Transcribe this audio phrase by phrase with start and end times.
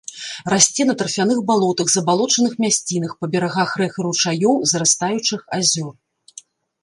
[0.51, 5.93] Расце на тарфяных балотах, забалочаных мясцінах, па берагах рэк і ручаёў, зарастаючых азёр.